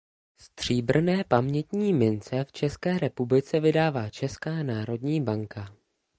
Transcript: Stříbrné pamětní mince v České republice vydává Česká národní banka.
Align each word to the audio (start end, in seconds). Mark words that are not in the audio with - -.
Stříbrné 0.37 1.23
pamětní 1.23 1.93
mince 1.93 2.43
v 2.43 2.51
České 2.51 2.99
republice 2.99 3.59
vydává 3.59 4.09
Česká 4.09 4.63
národní 4.63 5.21
banka. 5.21 5.73